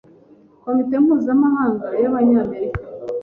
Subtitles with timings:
[0.63, 2.81] Komite mpuzamahanga y’abanyamerika